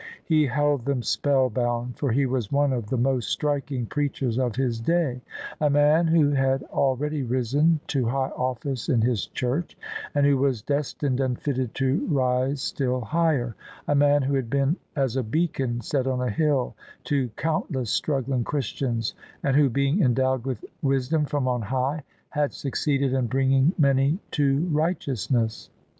He 0.25 0.47
held 0.47 0.85
them 0.85 1.03
spell 1.03 1.51
bound, 1.51 1.95
for 1.95 2.11
he 2.11 2.25
was 2.25 2.51
one 2.51 2.73
of 2.73 2.89
the 2.89 2.97
most 2.97 3.29
striking 3.29 3.85
preachers 3.85 4.39
of 4.39 4.55
his 4.55 4.79
day; 4.81 5.21
a 5.59 5.69
man 5.69 6.07
who 6.07 6.31
had 6.31 6.63
already 6.63 7.21
risen 7.21 7.79
to 7.89 8.07
high 8.07 8.31
office 8.35 8.89
in 8.89 9.01
his 9.01 9.27
Church, 9.27 9.77
and 10.15 10.25
who 10.25 10.39
was 10.39 10.63
destined 10.63 11.19
and 11.19 11.39
fitted 11.39 11.75
to 11.75 12.07
rise 12.09 12.63
still 12.63 12.99
higher; 13.01 13.55
a 13.87 13.93
man 13.93 14.23
who 14.23 14.33
had 14.33 14.49
been 14.49 14.75
as 14.95 15.17
a 15.17 15.21
beacon 15.23 15.81
set 15.81 16.07
on 16.07 16.19
a 16.19 16.31
hill 16.31 16.73
to 17.03 17.29
countless 17.37 17.91
struggling 17.91 18.43
Christians, 18.43 19.13
and 19.43 19.55
who, 19.55 19.69
being 19.69 20.01
endowed 20.01 20.45
with 20.45 20.65
wisdom 20.81 21.25
from 21.25 21.47
on 21.47 21.61
high, 21.61 22.01
had 22.29 22.53
succeeded 22.53 23.13
in 23.13 23.27
bringing 23.27 23.71
many 23.77 24.17
to 24.31 24.67
righteousness. 24.71 25.69